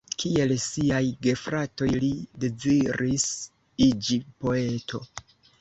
Kiel 0.21 0.53
siaj 0.61 1.01
gefratoj, 1.27 1.89
li 2.05 2.09
deziris 2.45 3.29
iĝi 3.91 4.21
poeto. 4.43 5.07